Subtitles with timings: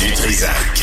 [0.00, 0.82] Du Trisac.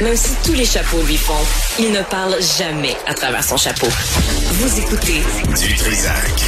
[0.00, 1.34] Même si tous les chapeaux lui font,
[1.78, 3.88] il ne parle jamais à travers son chapeau.
[3.88, 5.20] Vous écoutez
[5.60, 6.42] Du Trisac.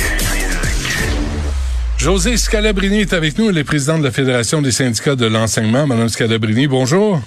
[1.99, 5.87] José Scalabrini est avec nous, elle est présidente de la Fédération des syndicats de l'enseignement.
[5.87, 7.21] Madame Scalabrini, bonjour.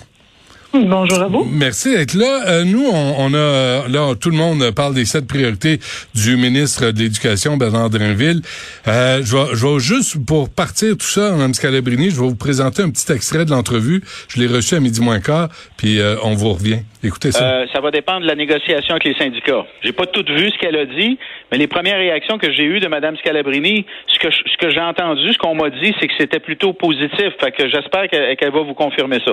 [0.72, 1.48] Bonjour à vous.
[1.52, 2.44] Merci d'être là.
[2.48, 5.80] Euh, nous, on, on, a là tout le monde parle des sept priorités
[6.14, 8.42] du ministre de l'Éducation Bernard Drinville.
[8.88, 12.36] Euh, je, vais, je vais juste pour partir tout ça, Mme Scalabrini, je vais vous
[12.36, 14.04] présenter un petit extrait de l'entrevue.
[14.28, 16.82] Je l'ai reçu à midi moins quart, puis euh, on vous revient.
[17.04, 17.44] Écoutez ça.
[17.44, 19.66] Euh, ça va dépendre de la négociation avec les syndicats.
[19.82, 21.18] J'ai pas tout vu ce qu'elle a dit,
[21.52, 24.82] mais les premières réactions que j'ai eues de Mme Scalabrini, ce que ce que j'ai
[24.82, 27.34] entendu, ce qu'on m'a dit, c'est que c'était plutôt positif.
[27.40, 29.32] Fait que j'espère qu'elle qu'elle va vous confirmer ça.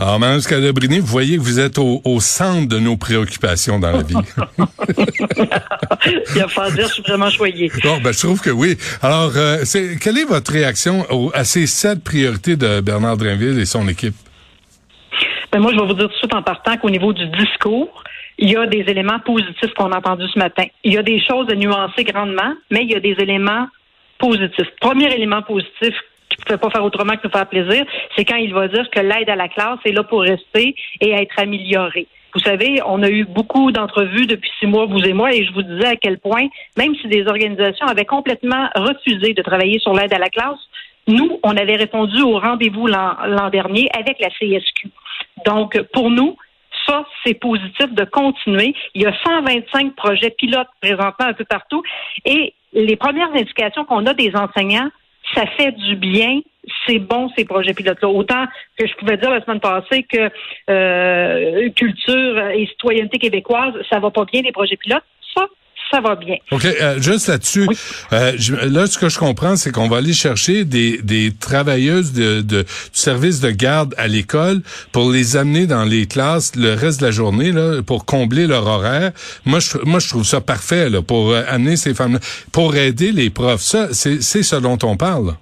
[0.00, 3.92] Alors, Mme Scalabrini, vous voyez que vous êtes au, au, centre de nos préoccupations dans
[3.92, 4.14] la vie.
[6.34, 7.70] Il va falloir dire, je suis vraiment choyé.
[7.84, 8.78] Bon, ben, je trouve que oui.
[9.02, 9.58] Alors, euh,
[10.00, 14.14] quelle est votre réaction au, à ces sept priorités de Bernard Drinville et son équipe?
[15.52, 18.02] Ben, moi, je vais vous dire tout de suite en partant qu'au niveau du discours,
[18.38, 20.64] il y a des éléments positifs qu'on a entendus ce matin.
[20.82, 23.66] Il y a des choses à nuancer grandement, mais il y a des éléments
[24.18, 24.68] positifs.
[24.80, 25.94] Premier élément positif
[26.40, 27.84] ne pouvait pas faire autrement que nous faire plaisir,
[28.16, 31.10] c'est quand il va dire que l'aide à la classe est là pour rester et
[31.10, 32.06] être améliorée.
[32.34, 35.52] Vous savez, on a eu beaucoup d'entrevues depuis six mois, vous et moi, et je
[35.52, 39.92] vous disais à quel point, même si des organisations avaient complètement refusé de travailler sur
[39.94, 40.58] l'aide à la classe,
[41.08, 44.90] nous, on avait répondu au rendez-vous l'an dernier avec la CSQ.
[45.44, 46.36] Donc, pour nous,
[46.86, 48.74] ça, c'est positif de continuer.
[48.94, 51.82] Il y a 125 projets pilotes présentement un peu partout.
[52.24, 54.90] Et les premières indications qu'on a des enseignants,
[55.34, 56.40] ça fait du bien.
[56.86, 58.08] C'est bon, ces projets pilotes-là.
[58.08, 58.46] Autant
[58.78, 60.30] que je pouvais dire la semaine passée que
[60.68, 65.04] euh, culture et citoyenneté québécoise, ça va pas bien, les projets pilotes.
[65.34, 65.46] Ça,
[65.90, 66.36] ça va bien.
[66.52, 67.76] OK, euh, juste là-dessus, oui.
[68.12, 68.32] euh,
[68.68, 72.62] là, ce que je comprends, c'est qu'on va aller chercher des, des travailleuses de, de,
[72.62, 74.60] du service de garde à l'école
[74.92, 78.66] pour les amener dans les classes le reste de la journée, là, pour combler leur
[78.66, 79.12] horaire.
[79.44, 82.18] Moi, je, moi, je trouve ça parfait, là, pour euh, amener ces femmes
[82.52, 83.62] pour aider les profs.
[83.62, 85.34] Ça, c'est ce dont on parle.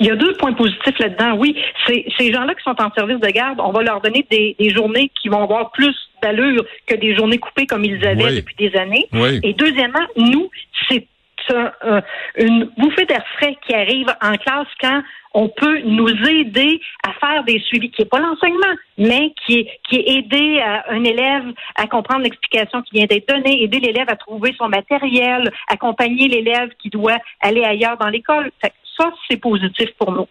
[0.00, 1.36] Il y a deux points positifs là-dedans.
[1.36, 1.56] Oui,
[1.86, 5.10] ces gens-là qui sont en service de garde, on va leur donner des, des journées
[5.20, 5.94] qui vont avoir plus
[6.24, 8.36] d'allure que des journées coupées comme ils avaient oui.
[8.36, 9.06] depuis des années.
[9.12, 9.40] Oui.
[9.42, 10.50] Et deuxièmement, nous,
[10.88, 11.06] c'est
[11.50, 12.00] euh,
[12.36, 15.02] une bouffée d'air frais qui arrive en classe quand
[15.34, 19.80] on peut nous aider à faire des suivis, qui n'est pas l'enseignement, mais qui est,
[19.88, 24.08] qui est aider à un élève à comprendre l'explication qui vient d'être donnée, aider l'élève
[24.08, 28.50] à trouver son matériel, accompagner l'élève qui doit aller ailleurs dans l'école.
[28.96, 30.28] Ça, c'est positif pour nous.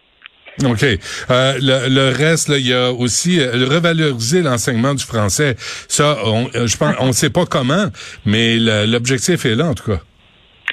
[0.62, 0.84] OK.
[0.84, 5.56] Euh, le, le, reste, il y a aussi euh, revaloriser l'enseignement du français.
[5.58, 7.86] Ça, on, je pense, on ne sait pas comment,
[8.24, 8.56] mais
[8.86, 9.98] l'objectif est là, en tout cas.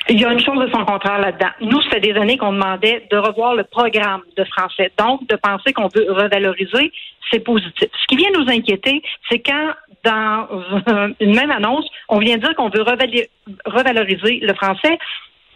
[0.10, 1.52] Il y a une chose de son contraire là-dedans.
[1.62, 4.92] Nous, ça fait des années qu'on demandait de revoir le programme de français.
[4.98, 6.92] Donc, de penser qu'on veut revaloriser,
[7.32, 7.88] c'est positif.
[8.02, 9.72] Ce qui vient nous inquiéter, c'est quand,
[10.04, 10.48] dans
[11.20, 14.98] une même annonce, on vient dire qu'on veut revaloriser le français,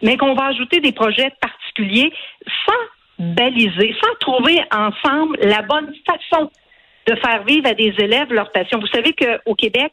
[0.02, 2.12] mais qu'on va ajouter des projets particuliers
[2.66, 2.74] sans
[3.20, 6.52] baliser, sans trouver ensemble la bonne façon
[7.08, 8.80] de faire vivre à des élèves leur passion.
[8.80, 9.92] Vous savez qu'au Québec,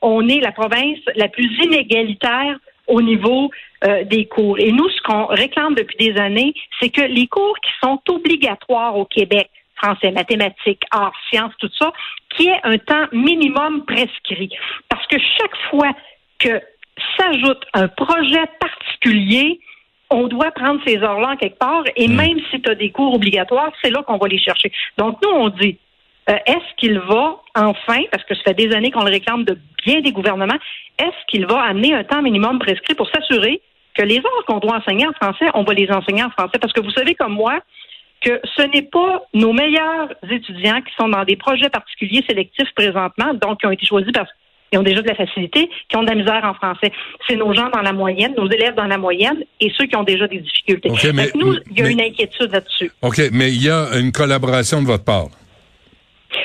[0.00, 3.50] on est la province la plus inégalitaire au niveau
[3.84, 4.58] euh, des cours.
[4.58, 8.96] Et nous, ce qu'on réclame depuis des années, c'est que les cours qui sont obligatoires
[8.96, 11.92] au Québec, français, mathématiques, arts, sciences, tout ça,
[12.36, 14.50] qui est un temps minimum prescrit.
[14.88, 15.92] Parce que chaque fois
[16.38, 16.60] que
[17.16, 19.60] s'ajoute un projet particulier,
[20.10, 22.14] on doit prendre ces heures-là en quelque part, et mmh.
[22.14, 24.70] même si tu as des cours obligatoires, c'est là qu'on va les chercher.
[24.98, 25.78] Donc, nous, on dit,
[26.30, 29.58] euh, est-ce qu'il va enfin, parce que ça fait des années qu'on le réclame de
[29.84, 30.58] bien des gouvernements,
[30.98, 33.60] est-ce qu'il va amener un temps minimum prescrit pour s'assurer
[33.94, 36.58] que les heures qu'on doit enseigner en français, on va les enseigner en français?
[36.58, 37.60] Parce que vous savez comme moi
[38.20, 43.34] que ce n'est pas nos meilleurs étudiants qui sont dans des projets particuliers sélectifs présentement,
[43.34, 44.30] donc qui ont été choisis parce
[44.70, 46.92] qu'ils ont déjà de la facilité, qui ont de la misère en français.
[47.28, 50.02] C'est nos gens dans la moyenne, nos élèves dans la moyenne et ceux qui ont
[50.02, 50.90] déjà des difficultés.
[50.90, 52.90] Okay, mais, nous, il y a mais, une inquiétude là-dessus.
[53.02, 55.28] OK, mais il y a une collaboration de votre part.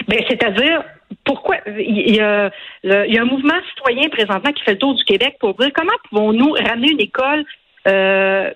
[0.08, 0.84] Ben, c'est-à-dire,
[1.26, 2.52] pourquoi il y, a,
[2.84, 5.70] il y, a, un mouvement citoyen présentement qui fait le tour du Québec pour dire
[5.74, 7.44] comment pouvons-nous ramener une école
[7.88, 8.52] euh,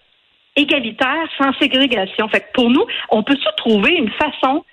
[0.55, 2.27] égalitaire sans ségrégation.
[2.29, 4.63] Fait que pour nous, on peut se trouver une façon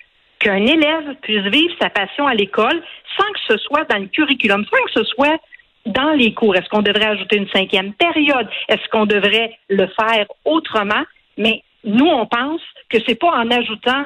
[0.41, 2.81] qu'un élève puisse vivre sa passion à l'école
[3.17, 5.39] sans que ce soit dans le curriculum, sans que ce soit
[5.85, 6.55] dans les cours.
[6.55, 8.47] Est-ce qu'on devrait ajouter une cinquième période?
[8.67, 11.03] Est-ce qu'on devrait le faire autrement?
[11.37, 14.05] Mais nous, on pense que c'est pas en ajoutant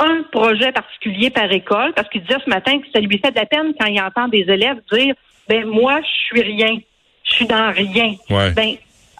[0.00, 3.36] un projet particulier par école, parce qu'il disait ce matin que ça lui fait de
[3.36, 5.14] la peine quand il entend des élèves dire
[5.48, 6.78] ben moi, je suis rien,
[7.24, 8.14] je suis dans rien.
[8.30, 8.50] Ouais.
[8.52, 8.76] Ben,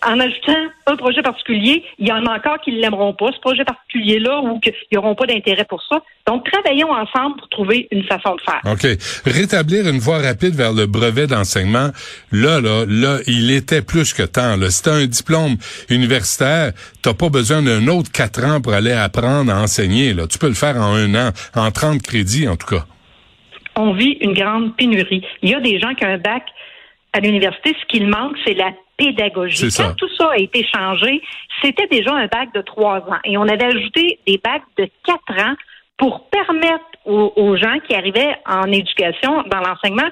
[0.07, 3.41] en ajoutant un projet particulier, il y en a encore qui ne l'aimeront pas, ce
[3.41, 6.03] projet particulier-là, ou qu'ils n'auront pas d'intérêt pour ça.
[6.27, 8.61] Donc, travaillons ensemble pour trouver une façon de faire.
[8.65, 8.87] OK.
[9.27, 11.91] Rétablir une voie rapide vers le brevet d'enseignement,
[12.33, 14.57] là, là, là, il était plus que temps.
[14.57, 14.71] Là.
[14.71, 15.57] Si tu un diplôme
[15.91, 16.73] universitaire,
[17.03, 20.15] tu pas besoin d'un autre quatre ans pour aller apprendre à enseigner.
[20.15, 20.27] Là.
[20.27, 22.85] Tu peux le faire en un an, en 30 crédits en tout cas.
[23.77, 25.25] On vit une grande pénurie.
[25.43, 26.43] Il y a des gens qui ont un bac
[27.13, 29.69] à l'université, ce qu'il manque, c'est la pédagogie.
[29.75, 31.23] Quand tout ça a été changé,
[31.63, 33.19] c'était déjà un bac de trois ans.
[33.25, 35.55] Et on avait ajouté des bacs de quatre ans
[35.97, 40.09] pour permettre aux, gens qui arrivaient en éducation, dans l'enseignement,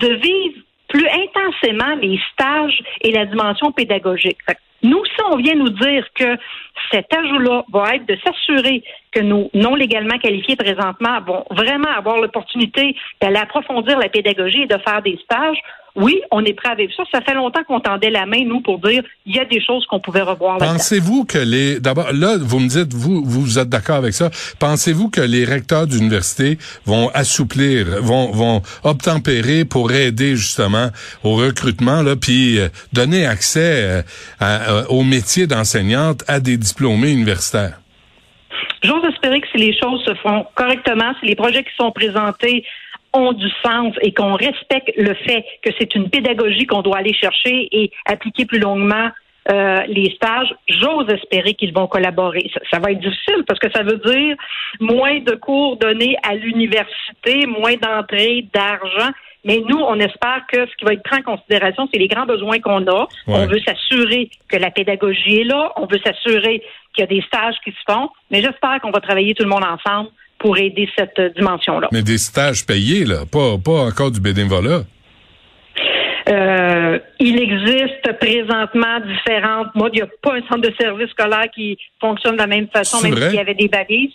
[0.00, 0.58] de vivre
[0.88, 4.38] plus intensément les stages et la dimension pédagogique.
[4.82, 6.36] nous, si on vient nous dire que
[6.90, 8.82] cet ajout-là va être de s'assurer
[9.12, 14.66] que nos non légalement qualifiés présentement vont vraiment avoir l'opportunité d'aller approfondir la pédagogie et
[14.66, 15.58] de faire des stages,
[15.94, 17.04] oui, on est prêt à vivre ça.
[17.12, 19.84] Ça fait longtemps qu'on tendait la main, nous, pour dire il y a des choses
[19.86, 20.58] qu'on pouvait revoir.
[20.58, 21.80] Pensez-vous que les...
[21.80, 24.30] D'abord, là, vous me dites, vous, vous êtes d'accord avec ça.
[24.58, 30.88] Pensez-vous que les recteurs d'université vont assouplir, vont, vont obtempérer pour aider justement
[31.24, 34.02] au recrutement, là, puis euh, donner accès
[34.40, 37.78] euh, au métier d'enseignante à des diplômés universitaires?
[38.82, 42.64] J'ose espérer que si les choses se font correctement, si les projets qui sont présentés
[43.14, 47.14] ont du sens et qu'on respecte le fait que c'est une pédagogie qu'on doit aller
[47.14, 49.10] chercher et appliquer plus longuement
[49.50, 52.48] euh, les stages, j'ose espérer qu'ils vont collaborer.
[52.70, 54.36] Ça, va être difficile parce que ça veut dire
[54.80, 59.10] moins de cours donnés à l'université, moins d'entrées d'argent.
[59.44, 62.26] Mais nous, on espère que ce qui va être pris en considération, c'est les grands
[62.26, 63.08] besoins qu'on a.
[63.26, 65.72] On veut s'assurer que la pédagogie est là.
[65.76, 66.62] On veut s'assurer
[66.94, 68.10] qu'il y a des stages qui se font.
[68.30, 70.10] Mais j'espère qu'on va travailler tout le monde ensemble
[70.42, 71.88] pour aider cette dimension-là.
[71.92, 74.82] Mais des stages payés, là, pas, pas encore du bénévolat.
[76.28, 79.92] Euh, il existe présentement différentes modes.
[79.94, 83.00] Il n'y a pas un centre de service scolaire qui fonctionne de la même façon,
[83.02, 84.12] même s'il y avait des balises.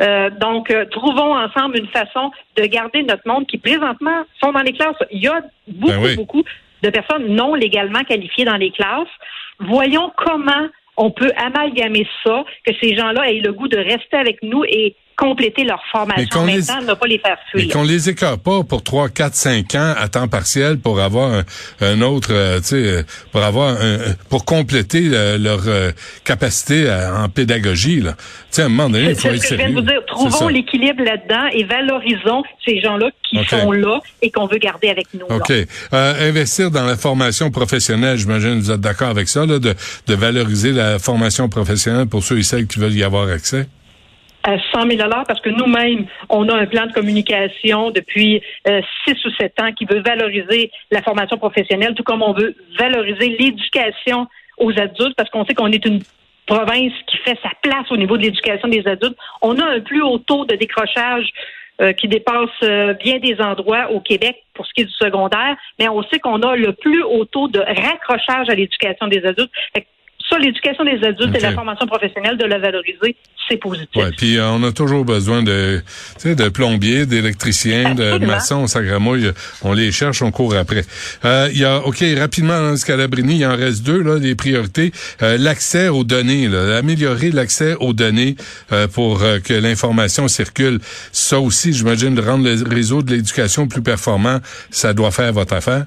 [0.00, 4.62] Euh, donc, euh, trouvons ensemble une façon de garder notre monde qui présentement sont dans
[4.62, 4.96] les classes.
[5.10, 6.44] Il y a beaucoup, ben beaucoup
[6.82, 9.12] de personnes non légalement qualifiées dans les classes.
[9.60, 14.42] Voyons comment on peut amalgamer ça, que ces gens-là aient le goût de rester avec
[14.42, 17.64] nous et compléter leur formation mais maintenant, ne pas les faire fuir.
[17.64, 21.44] Mais qu'on les écarte pas pour 3, 4, 5 ans à temps partiel pour avoir
[21.80, 23.98] un, autre, euh, tu sais, euh, pour avoir un,
[24.28, 25.60] pour compléter euh, leur
[26.24, 28.00] capacité en pédagogie.
[28.00, 28.12] Là.
[28.12, 30.00] Tu sais, à un moment donné, il faut être je de vous dire.
[30.08, 35.06] Trouvons l'équilibre là-dedans et valorisons ces gens-là qui sont là et qu'on veut garder avec
[35.14, 35.26] nous.
[35.30, 35.52] OK.
[35.92, 39.74] investir dans la formation professionnelle, j'imagine vous êtes d'accord avec ça, là, de,
[40.06, 43.68] de valoriser la formation professionnelle pour ceux et celles qui veulent y avoir accès?
[44.42, 49.24] À 100 000 parce que nous-mêmes, on a un plan de communication depuis euh, six
[49.24, 54.26] ou sept ans qui veut valoriser la formation professionnelle, tout comme on veut valoriser l'éducation
[54.58, 56.02] aux adultes, parce qu'on sait qu'on est une
[56.46, 59.16] province qui fait sa place au niveau de l'éducation des adultes.
[59.40, 61.28] On a un plus haut taux de décrochage
[61.80, 65.56] euh, qui dépasse euh, bien des endroits au Québec pour ce qui est du secondaire,
[65.78, 69.50] mais on sait qu'on a le plus haut taux de raccrochage à l'éducation des adultes
[70.38, 73.16] l'éducation des adultes et la formation professionnelle, de la valoriser,
[73.48, 73.88] c'est positif.
[73.96, 75.82] Ouais, puis euh, on a toujours besoin de,
[76.24, 79.32] de plombiers, d'électriciens, de maçons, on s'agramouille,
[79.62, 80.84] on les cherche, on court après.
[81.24, 84.92] Euh, il y a, OK, rapidement, dans Scalabrini, il en reste deux, là, des priorités.
[85.22, 88.36] Euh, l'accès aux données, là, améliorer l'accès aux données
[88.94, 90.78] pour que l'information circule.
[91.12, 94.38] Ça aussi, j'imagine, de rendre le réseau de l'éducation plus performant,
[94.70, 95.86] ça doit faire votre affaire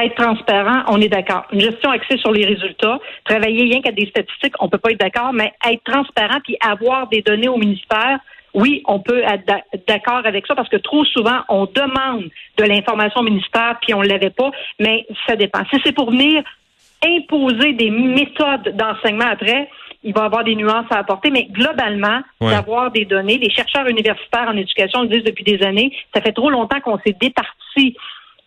[0.00, 1.44] être transparent, on est d'accord.
[1.52, 5.00] Une gestion axée sur les résultats, travailler rien qu'à des statistiques, on peut pas être
[5.00, 8.18] d'accord, mais être transparent puis avoir des données au ministère,
[8.54, 9.44] oui, on peut être
[9.86, 14.02] d'accord avec ça parce que trop souvent, on demande de l'information au ministère puis on
[14.02, 14.50] ne l'avait pas,
[14.80, 15.60] mais ça dépend.
[15.72, 16.42] Si c'est pour venir
[17.04, 19.68] imposer des méthodes d'enseignement après,
[20.02, 23.86] il va y avoir des nuances à apporter, mais globalement, d'avoir des données, les chercheurs
[23.86, 27.96] universitaires en éducation le disent depuis des années, ça fait trop longtemps qu'on s'est départi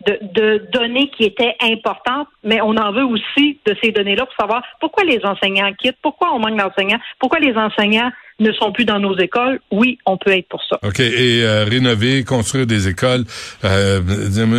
[0.06, 4.64] de, données qui étaient importantes, mais on en veut aussi de ces données-là pour savoir
[4.80, 9.00] pourquoi les enseignants quittent, pourquoi on manque d'enseignants, pourquoi les enseignants ne sont plus dans
[9.00, 9.60] nos écoles.
[9.72, 10.80] Oui, on peut être pour ça.
[10.84, 11.00] OK.
[11.00, 13.24] Et euh, rénover, construire des écoles,
[13.64, 14.02] euh,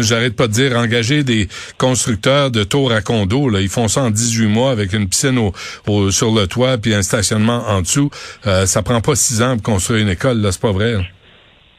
[0.02, 3.48] j'arrête pas de dire, engager des constructeurs de tours à condos.
[3.48, 5.50] Là, ils font ça en 18 mois avec une piscine
[5.86, 8.10] au, sur le toit puis un stationnement en dessous.
[8.46, 10.40] Euh, ça prend pas six ans pour construire une école.
[10.40, 10.96] Là, c'est pas vrai.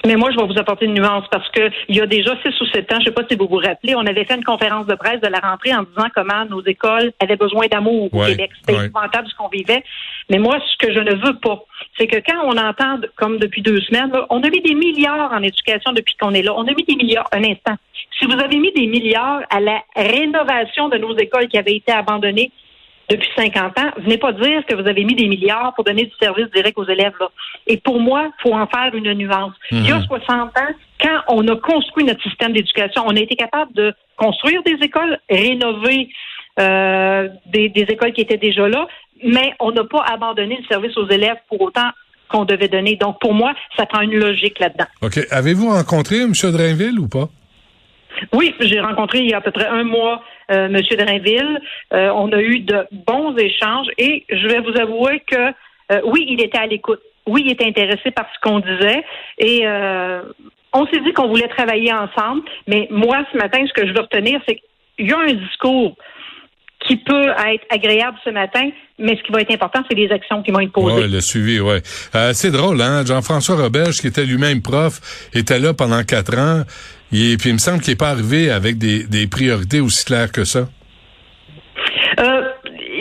[0.06, 2.60] Mais moi, je vais vous apporter une nuance parce que il y a déjà six
[2.60, 4.44] ou sept ans, je ne sais pas si vous vous rappelez, on avait fait une
[4.44, 8.26] conférence de presse de la rentrée en disant comment nos écoles avaient besoin d'amour au
[8.26, 8.52] Québec.
[8.60, 9.84] C'était épouvantable ce qu'on vivait.
[10.30, 11.64] Mais moi, ce que je ne veux pas,
[11.98, 15.42] c'est que quand on entend, comme depuis deux semaines, on a mis des milliards en
[15.42, 16.54] éducation depuis qu'on est là.
[16.56, 17.28] On a mis des milliards.
[17.32, 17.76] Un instant.
[18.20, 21.92] Si vous avez mis des milliards à la rénovation de nos écoles qui avaient été
[21.92, 22.52] abandonnées,
[23.10, 26.14] depuis 50 ans, venez pas dire que vous avez mis des milliards pour donner du
[26.20, 27.14] service direct aux élèves.
[27.20, 27.30] Là.
[27.68, 29.54] Et pour moi, il faut en faire une nuance.
[29.72, 33.36] Il y a 60 ans, quand on a construit notre système d'éducation, on a été
[33.36, 36.10] capable de construire des écoles, rénover
[36.60, 38.88] euh, des, des écoles qui étaient déjà là,
[39.24, 41.90] mais on n'a pas abandonné le service aux élèves pour autant
[42.30, 42.96] qu'on devait donner.
[42.96, 44.86] Donc, pour moi, ça prend une logique là-dedans.
[45.02, 45.20] OK.
[45.30, 46.32] Avez-vous rencontré M.
[46.32, 47.30] Drainville ou pas?
[48.32, 50.80] Oui, j'ai rencontré il y a à peu près un mois euh, M.
[50.98, 51.60] Drainville.
[51.94, 55.54] Euh, on a eu de bons échanges et je vais vous avouer que
[55.92, 57.02] euh, oui, il était à l'écoute.
[57.26, 59.04] Oui, il était intéressé par ce qu'on disait
[59.38, 60.22] et euh,
[60.74, 62.42] on s'est dit qu'on voulait travailler ensemble.
[62.68, 64.60] Mais moi, ce matin, ce que je veux retenir, c'est
[64.98, 65.96] qu'il y a un discours
[66.88, 70.44] qui peut être agréable ce matin, mais ce qui va être important, c'est les actions
[70.44, 71.04] qui vont être posées.
[71.04, 71.78] Oui, le suivi, oui.
[72.16, 73.06] Euh, c'est drôle, hein?
[73.06, 75.00] Jean-François Roberge, qui était lui-même prof,
[75.34, 76.64] était là pendant quatre ans.
[77.14, 80.32] Et puis il me semble qu'il n'est pas arrivé avec des, des priorités aussi claires
[80.32, 80.68] que ça.
[82.20, 82.50] Euh,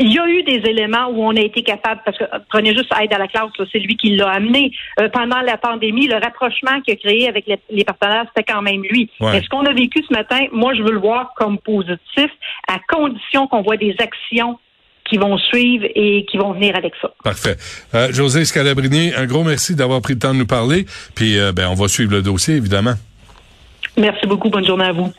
[0.00, 2.92] il y a eu des éléments où on a été capable, parce que prenez juste
[3.00, 4.72] aide à la classe, c'est lui qui l'a amené.
[5.00, 8.62] Euh, pendant la pandémie, le rapprochement qu'il a créé avec les, les partenaires, c'était quand
[8.62, 9.10] même lui.
[9.20, 9.32] Ouais.
[9.32, 12.30] Mais ce qu'on a vécu ce matin, moi, je veux le voir comme positif,
[12.68, 14.58] à condition qu'on voit des actions
[15.04, 17.12] qui vont suivre et qui vont venir avec ça.
[17.22, 17.56] Parfait.
[17.94, 20.86] Euh, José Scalabrini, un gros merci d'avoir pris le temps de nous parler.
[21.14, 22.94] Puis, euh, ben, on va suivre le dossier, évidemment.
[23.96, 24.48] Merci beaucoup.
[24.48, 25.12] Bonne journée à vous.